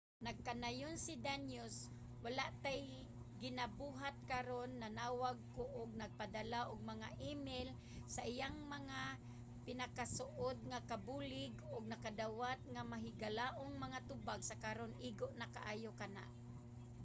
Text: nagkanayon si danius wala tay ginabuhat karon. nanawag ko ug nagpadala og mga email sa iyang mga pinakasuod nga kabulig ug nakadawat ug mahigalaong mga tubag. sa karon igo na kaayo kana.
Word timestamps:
nagkanayon 0.27 0.95
si 1.05 1.13
danius 1.25 1.75
wala 2.23 2.45
tay 2.65 2.81
ginabuhat 3.43 4.15
karon. 4.31 4.71
nanawag 4.83 5.37
ko 5.55 5.63
ug 5.79 5.89
nagpadala 6.01 6.59
og 6.71 6.89
mga 6.93 7.09
email 7.31 7.67
sa 8.15 8.21
iyang 8.31 8.57
mga 8.75 8.99
pinakasuod 9.65 10.57
nga 10.69 10.79
kabulig 10.89 11.53
ug 11.75 11.83
nakadawat 11.91 12.59
ug 12.67 12.89
mahigalaong 12.91 13.73
mga 13.85 13.99
tubag. 14.09 14.41
sa 14.49 14.59
karon 14.63 14.93
igo 15.09 15.27
na 15.39 15.47
kaayo 15.55 15.91
kana. 16.01 16.23